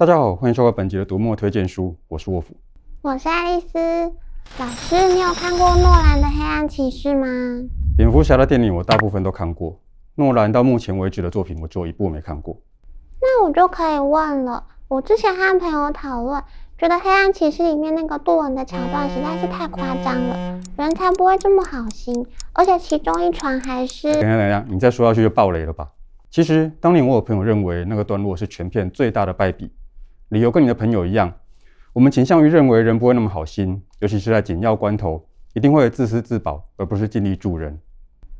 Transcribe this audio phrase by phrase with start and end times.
[0.00, 2.56] 大家好，欢迎收看本集的读墨推荐书，我是沃夫，
[3.02, 3.78] 我是爱丽丝。
[4.58, 7.26] 老师，你有看过诺兰的《黑暗骑士》吗？
[7.98, 9.78] 蝙蝠侠的电影我大部分都看过，
[10.14, 12.56] 诺兰到目前为止的作品我只有一部没看过。
[13.20, 16.42] 那我就可以问了，我之前和朋友讨论，
[16.78, 24.10] 觉得《黑暗骑士》里面那个杜文的桥段实在是太夸张了，人才不会这么好心，而且其中一船还是……
[24.14, 25.90] 等一下等下，你再说下去就爆雷了吧？
[26.30, 29.70] 其实当年我有朋友认为那个段落是全片最大的败笔，
[30.30, 31.32] 理由跟你的朋友一样。
[31.92, 37.78] 我们倾向于认为人不会那么好心，尤其是在紧要关头，一定会自私自保，而不是尽力助人。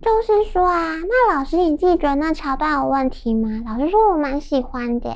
[0.00, 3.62] 就是说啊，那老师你自己觉得那桥段有问题吗？
[3.66, 5.14] 老师说我蛮喜欢的。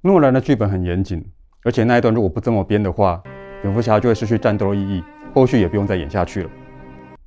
[0.00, 1.24] 诺兰的剧本很严谨，
[1.62, 3.22] 而且那一段如果不这么编的话，
[3.60, 5.04] 蝙蝠侠就会失去战斗的意义，
[5.34, 6.50] 后续也不用再演下去了。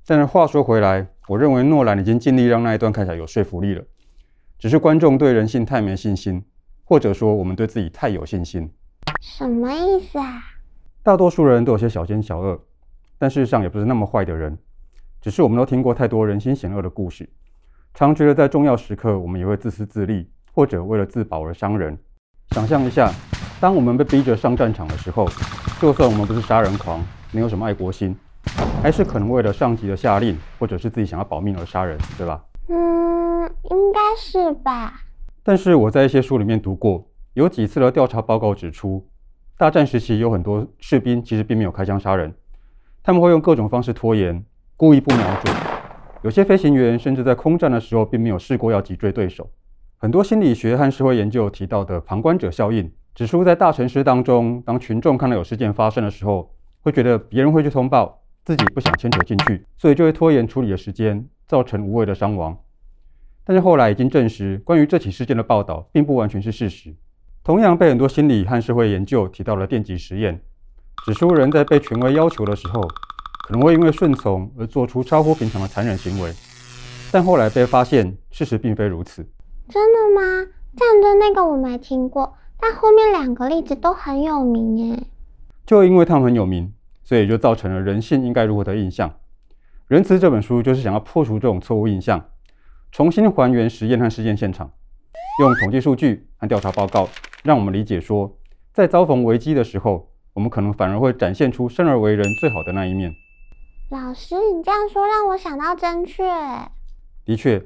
[0.08, 3.84] 但是话说回来，我认为诺兰已经尽力让那一段看起来有说服力了，
[4.58, 6.44] 只是观众对人性太没信心，
[6.92, 8.70] 或者说我们对自己太有信心。
[9.22, 10.44] 什么意思啊？
[11.02, 12.60] 大多数人都有些小奸小恶，
[13.18, 14.58] 但事实上也不是那么坏的人，
[15.22, 17.30] 只是我们都听过太多人心险恶的故事，
[17.94, 21.98] 常觉得在重要时刻我们也会自私自利，或者为了自保而伤人。
[22.50, 23.10] 想象一下，
[23.62, 25.26] 当我们被逼着上战场的时候，
[25.80, 28.14] 就算我们不是杀人狂，没有什么爱国心，
[28.84, 32.44] 还是可能为了上级的下令，或者是自己想要保命而杀人，对吧？
[32.68, 35.04] 嗯，应该是吧。
[35.44, 39.08] 但是我在一些书里面读过，有几次的调查报告指出。
[39.58, 42.34] 大战时期有很多士兵其实并没有开枪杀人，
[43.04, 44.44] 他们会用各种方式拖延，
[44.76, 45.56] 故意不瞄准。
[46.24, 49.50] 有些飞行员甚至在空战的时候并没有试过要击坠对手。
[49.98, 62.58] 很多心理学和社会研究提到的旁观者效应，指出在大城市当中，当群众看到有事件发生的时候，会觉得别人会去通报，自己不想牵扯进去，所以就会拖延处理的时间，造成无谓的伤亡。
[63.44, 66.96] 但是后来已经证实，关于这起事件的报道并不完全是事实。
[67.44, 70.42] 同样被很多心理和社会研究提到了电极实验，
[71.06, 72.82] 指出人在被权威要求的时候，
[73.48, 76.32] 可能会因为顺从而做出超乎平常的残忍行为，
[77.12, 79.28] 但后来被发现事实并非如此。
[79.68, 80.48] 真的吗？
[80.76, 85.04] 战争那个我没听过，但后面两个例子都很有名耶。
[85.66, 86.72] 就因为他们很有名，
[87.04, 89.10] 所以就造成了人性应该如何的印象。
[89.88, 92.24] 《仁慈》这本书就是想要破除这种错误印象，
[92.92, 94.70] 重新还原实验和事件现场，
[95.40, 97.08] 用统计数据和调查报告。
[97.42, 98.38] 让我们理解说，
[98.74, 103.14] 在遭逢危机的时候，我们可能反而会展现出生而为人最好的那一面。
[103.92, 106.24] 老师，你这样说让我想到真确。
[107.24, 107.64] 的确，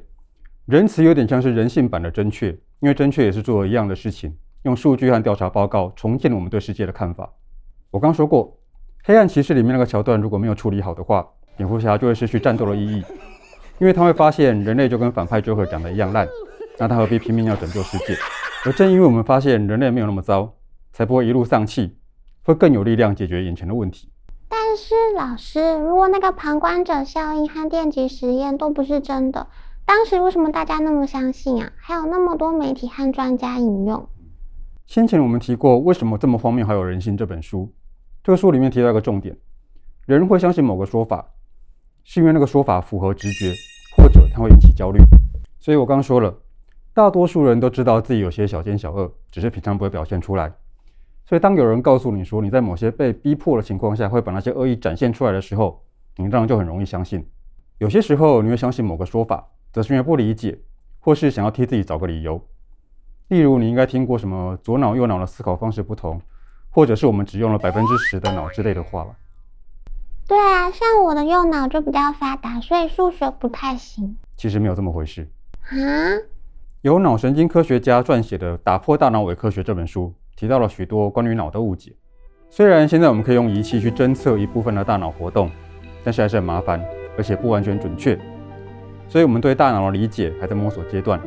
[0.68, 2.50] 仁慈有点像是人性版的真确，
[2.80, 7.34] 因为真确也是做了一样的事情，用数据和调查报告重建了我们对世界的看法。
[7.90, 8.56] 我刚说过，
[9.03, 13.03] 黑暗骑士里面那个桥段如果没有处理好的话，蝙蝠侠就会失去战斗的意义，
[13.80, 16.28] 因为他会发现人类就跟反派 Joker 长得一样烂，
[16.78, 18.16] 那他何必拼命要拯救世界？
[18.66, 20.53] 而正因为我们发现人类没有那么糟，
[20.91, 21.97] 才不会一路丧气，
[22.44, 24.09] 会更有力量解决眼前的问题。
[24.47, 29.47] 但是老师，如果那个旁观者效应和电极实验都不是真的，
[29.86, 31.72] 当时为什么大家那么相信啊？
[31.75, 34.07] 还有那么多媒体和专家引用。
[34.88, 37.74] 先前我们提过，为什么这么荒谬还有人性这本书，
[38.24, 39.36] 这个书里面提到一个重点：
[40.06, 41.25] 人会相信某个说法，
[42.06, 43.54] 是因为那个说法符合直觉，
[43.98, 45.02] 或者它会引起焦虑。
[45.60, 46.34] 所以我刚刚说了。
[46.94, 50.50] 大多数人都知道自己有些小奸小恶，只是平常不会表现出来。
[51.26, 55.84] 所以，当有人告诉你说你在某些被逼迫的情况下会把那些恶意展现出来的时候，
[56.16, 57.28] 你这样就很容易相信。
[57.80, 60.58] 有些时候，你会相信某个说法，则是因为不理解，
[61.02, 62.42] 或是想要替自己找个理由。
[63.28, 66.22] 例如，你应该听过什么左脑右脑的思考方式不同，
[66.70, 69.14] 或者是我们只用了百分之十的脑之类的话吧？
[70.28, 74.18] 对啊，像我的右脑就比较发达，所以数学不太行。
[74.36, 75.30] 其实没有这么回事
[75.69, 75.78] 啊。
[76.81, 81.94] 有脑神经科学家撰写的《打破大脑伪科学》这本书提到了许多关于脑的误解。
[82.50, 85.50] 虽然现在我们可以用仪器去侦测一部分的大脑活动，
[86.03, 86.84] 但是还是很麻烦，
[87.18, 88.19] 而且不完全准确。
[89.07, 91.19] 所以我们对大脑的理解还在摸索阶段。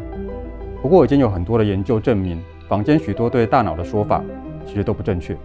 [0.83, 4.25] 不过已经有很多的研究证明，坊间许多对大脑的说法
[4.67, 5.37] 其实都不正确。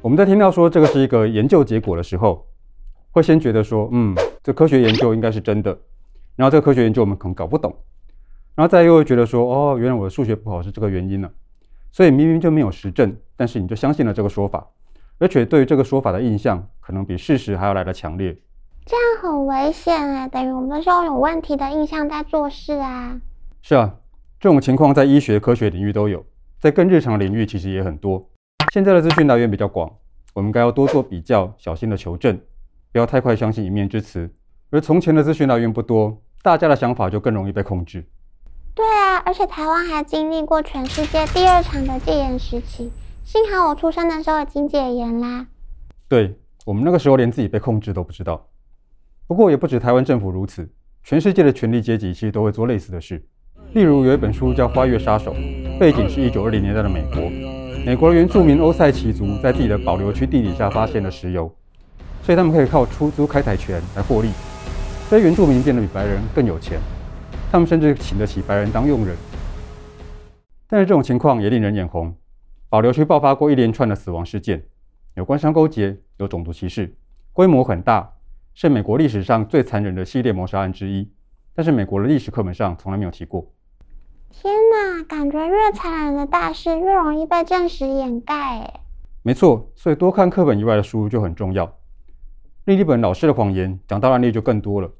[0.00, 2.46] 我们在听到说这个是一个研究结果的时候，
[3.10, 5.76] 会先觉得说，嗯，这科学研究应该是真的。
[6.36, 7.74] 然后这个科学研究我们可能搞不懂。
[8.54, 11.30] 然后再又会觉得说，哦，原来我的数学不好是这个原因呢，
[11.92, 14.66] 所以明明就没有实证，但是你就相信了这个说法，
[15.18, 18.36] 而且对于这个说法的印象可能比事实还要来的强烈。
[18.84, 23.20] 这样很危险哎，等于我们都是用有问题的印象在做事啊。
[23.62, 23.94] 是啊，
[24.40, 26.24] 这种情况在医学科学领域都有，
[26.58, 28.28] 在更日常的领域其实也很多。
[28.72, 29.90] 现在的资讯来源比较广，
[30.34, 32.40] 我们该要多做比较，小心的求证，
[32.92, 34.30] 不要太快相信一面之词。
[34.70, 38.04] 而从前的资讯来源不多，大家的想法就更容易被控制。
[38.74, 42.90] 对啊，而且台湾还经历过全世界第二长的戒严时期，
[43.24, 45.46] 幸好我出生的时候已经戒严啦。
[46.06, 48.46] 对，我们那个时候连自己被控制都不知道。
[49.26, 50.70] 不过也不止台湾政府如此，
[51.02, 53.22] 全世界的权力阶级其实都会做类似的事。
[53.74, 55.34] 例如有一本书叫《花月杀手》，
[55.78, 57.28] 背景是一九二零年代的美国。
[57.84, 61.52] 美国原住民欧塞奇族在自己的保留区地底下发现了石油，
[62.22, 64.30] 所以他们可以靠出租开采权来获利。
[65.08, 66.78] 所以原住民变得比白人更有钱，
[67.50, 69.16] 他们甚至请得起白人当佣人。
[70.68, 72.14] 但是这种情况也令人眼红，
[72.68, 74.62] 保留区爆发过一连串的死亡事件，
[75.14, 76.94] 有官商勾结，有种族歧视，
[77.32, 78.12] 规模很大，
[78.52, 81.10] 是美国历史上最残忍的系列谋杀案之一。
[81.54, 83.50] 但是美国的历史课本上从来没有提过。
[84.30, 88.58] 天哪，感觉越残忍的大事越容易被证实掩盖。
[88.58, 88.80] 诶，
[89.22, 91.77] 没错，所以多看课本以外的书就很重要。
[92.68, 94.90] 另一本《老师的谎言》讲到案例就更多了，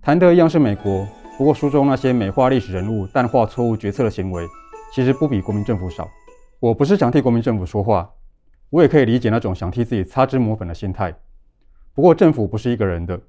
[0.00, 1.06] 谈的一样是美国，
[1.36, 4.42] 不过书中那些美化历史人物、淡化错误决策的行为，
[4.94, 6.08] 其实不比国民政府少。
[6.60, 8.10] 我不是想替国民政府说话，
[8.70, 11.14] 我也可以理解那种想替自己擦脂抹粉的心态。
[11.92, 13.20] 不过政府不是一个人的，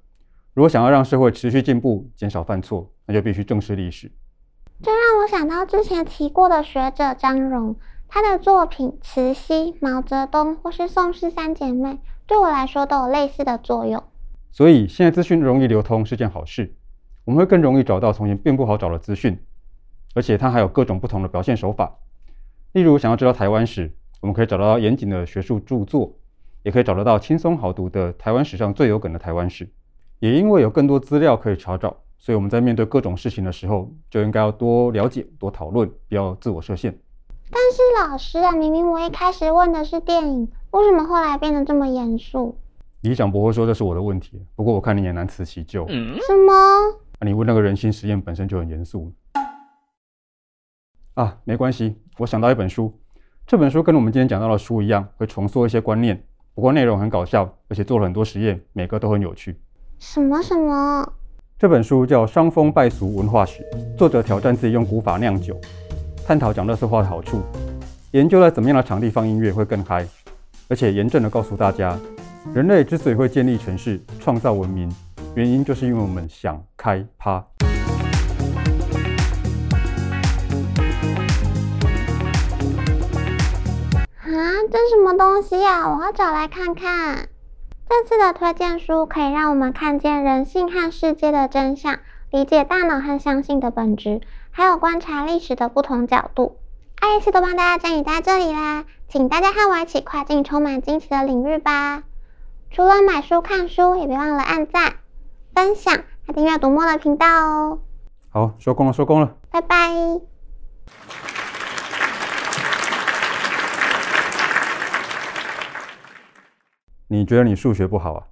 [0.54, 4.10] 如果想要让社会持续进步、减少犯错，那就必须正视历史。
[4.82, 7.76] 这让我想到之前提过的学者张荣，
[8.08, 11.90] 他的作品《慈禧》《毛泽东》或是《宋氏三姐妹》，
[12.32, 14.02] 对我来说都有类似的作用。
[14.54, 16.74] 所以现在资讯容易流通是件好事，
[17.26, 19.38] 我们会更容易找到从前并不好找的资讯。
[20.16, 21.94] 而且它还有各种不同的表现手法，
[22.72, 26.16] 例如想要知道台湾史，我们可以找到严谨的学术著作，
[26.64, 29.70] 也可以找得到轻松好读的台湾史上最有梗的台湾史。
[30.20, 36.98] 也因为有更多资料可以查找，所以我们在面对各种事情的时候，就应该要多了解、多讨论，不要自我设限。
[37.54, 42.58] 但是老师啊，明明我一开始问的是电影，为什么后来变得这么严肃？
[43.02, 45.86] 李想不会说这是我的问题，不过我看你也难辞其咎。
[45.90, 46.16] 嗯？
[46.26, 46.54] 什么？
[47.20, 49.12] 啊，你问那个人心实验本身就很严肃。
[51.16, 52.98] 啊，没关系，我想到一本书。
[53.46, 56.24] 这本书跟我们今天讲到的书一样，会重塑一些观念，
[56.56, 59.60] 不过内容很搞笑，而且做了很多实验，每个都很有趣。
[60.00, 61.14] 什么什么？
[61.60, 63.62] 这本书叫《伤风败俗文化史》，
[63.98, 65.60] 作者挑战自己用古法酿酒，
[66.26, 67.42] 探讨讲垃圾话的好处，
[68.12, 70.08] 研究了怎么样的场地放音乐会更嗨，
[70.70, 72.00] 而且严正的告诉大家，
[72.54, 74.90] 人类之所以会建立城市、创造文明，
[75.36, 77.32] 原因就是因为我们想开趴。
[77.34, 77.46] 啊
[84.72, 85.90] 这什么东西呀？
[85.90, 87.28] 我要找来看看。
[87.90, 94.22] 这次的推荐书可以让我们看见人性和世界的真相，理解大脑和相信的本质，
[94.52, 96.58] 还有观察历史的不同角度。
[97.00, 102.04] 爱丽丝都帮大家整理在这里啦，请大家和我一起跨进充满惊奇的领域吧。
[102.70, 104.96] 除了买书看书，也别忘了按赞、
[105.54, 107.80] 分享和订阅读墨的频道哦。
[108.30, 109.78] 好，收工了，收工了，拜拜。
[117.08, 118.24] 你觉得你数学不好啊？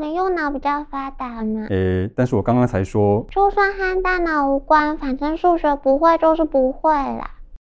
[0.00, 1.66] 的右脑比较发达嘛。
[1.70, 7.30] 诶，但是我刚刚才说，就算和大脑无关，反正数学不会就是不会啦。